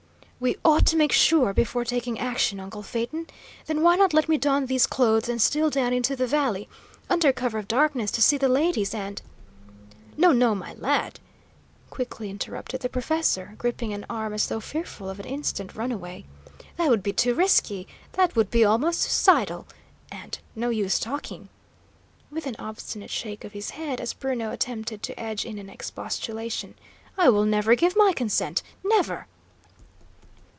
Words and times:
"We 0.43 0.57
ought 0.65 0.87
to 0.87 0.95
make 0.95 1.11
sure 1.11 1.53
before 1.53 1.85
taking 1.85 2.17
action, 2.17 2.59
uncle 2.59 2.81
Phaeton. 2.81 3.27
Then 3.67 3.83
why 3.83 3.95
not 3.95 4.11
let 4.11 4.27
me 4.27 4.37
don 4.39 4.65
these 4.65 4.87
clothes 4.87 5.29
and 5.29 5.39
steal 5.39 5.69
down 5.69 5.93
into 5.93 6.15
the 6.15 6.25
valley, 6.25 6.67
under 7.11 7.31
cover 7.31 7.59
of 7.59 7.67
darkness, 7.67 8.09
to 8.09 8.23
see 8.23 8.39
the 8.39 8.49
ladies 8.49 8.95
and" 8.95 9.21
"No, 10.17 10.31
no, 10.31 10.55
my 10.55 10.73
lad," 10.73 11.19
quickly 11.91 12.31
interrupted 12.31 12.81
the 12.81 12.89
professor, 12.89 13.53
gripping 13.59 13.93
an 13.93 14.03
arm 14.09 14.33
as 14.33 14.47
though 14.47 14.59
fearful 14.59 15.11
of 15.11 15.19
an 15.19 15.27
instant 15.27 15.75
runaway. 15.75 16.25
"That 16.77 16.89
would 16.89 17.03
be 17.03 17.13
too 17.13 17.35
risky; 17.35 17.87
that 18.13 18.35
would 18.35 18.49
be 18.49 18.65
almost 18.65 19.01
suicidal! 19.03 19.67
And 20.11 20.39
no 20.55 20.69
use 20.71 20.99
talking," 20.99 21.49
with 22.31 22.47
an 22.47 22.55
obstinate 22.57 23.11
shake 23.11 23.43
of 23.43 23.53
his 23.53 23.69
head, 23.69 24.01
as 24.01 24.13
Bruno 24.13 24.49
attempted 24.49 25.03
to 25.03 25.19
edge 25.19 25.45
in 25.45 25.59
an 25.59 25.69
expostulation. 25.69 26.73
"I 27.15 27.29
will 27.29 27.45
never 27.45 27.75
give 27.75 27.95
my 27.95 28.11
consent; 28.11 28.63
never!" 28.83 29.27